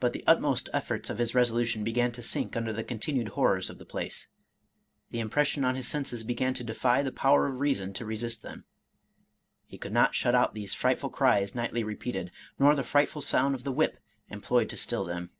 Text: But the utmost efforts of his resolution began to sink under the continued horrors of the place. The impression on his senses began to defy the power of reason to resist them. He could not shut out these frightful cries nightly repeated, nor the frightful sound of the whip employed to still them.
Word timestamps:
But 0.00 0.14
the 0.14 0.24
utmost 0.26 0.70
efforts 0.72 1.10
of 1.10 1.18
his 1.18 1.34
resolution 1.34 1.84
began 1.84 2.10
to 2.12 2.22
sink 2.22 2.56
under 2.56 2.72
the 2.72 2.82
continued 2.82 3.28
horrors 3.28 3.68
of 3.68 3.76
the 3.76 3.84
place. 3.84 4.26
The 5.10 5.20
impression 5.20 5.62
on 5.62 5.74
his 5.74 5.86
senses 5.86 6.24
began 6.24 6.54
to 6.54 6.64
defy 6.64 7.02
the 7.02 7.12
power 7.12 7.46
of 7.46 7.60
reason 7.60 7.92
to 7.92 8.06
resist 8.06 8.40
them. 8.42 8.64
He 9.66 9.76
could 9.76 9.92
not 9.92 10.14
shut 10.14 10.34
out 10.34 10.54
these 10.54 10.72
frightful 10.72 11.10
cries 11.10 11.54
nightly 11.54 11.84
repeated, 11.84 12.30
nor 12.58 12.74
the 12.74 12.82
frightful 12.82 13.20
sound 13.20 13.54
of 13.54 13.64
the 13.64 13.70
whip 13.70 13.98
employed 14.30 14.70
to 14.70 14.78
still 14.78 15.04
them. 15.04 15.32